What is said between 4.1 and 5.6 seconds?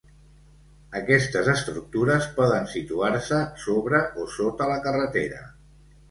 o sota la carretera.